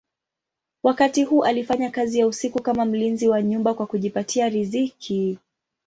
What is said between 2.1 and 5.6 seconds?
ya usiku kama mlinzi wa nyumba kwa kujipatia riziki.